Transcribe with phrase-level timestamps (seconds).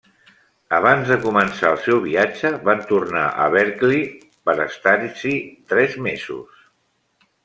[0.75, 4.07] Abans de començar el seu viatge, van tornar a Berkeley
[4.49, 5.35] per estar-s'hi
[5.75, 6.65] tres mesos.